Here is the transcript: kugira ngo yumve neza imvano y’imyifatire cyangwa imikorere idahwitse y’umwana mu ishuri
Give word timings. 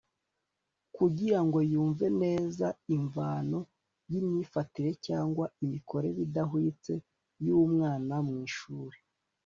kugira 0.95 1.39
ngo 1.45 1.57
yumve 1.71 2.05
neza 2.21 2.67
imvano 2.97 3.59
y’imyifatire 4.11 4.91
cyangwa 5.07 5.45
imikorere 5.63 6.19
idahwitse 6.27 6.93
y’umwana 7.45 8.15
mu 8.27 8.35
ishuri 8.47 8.97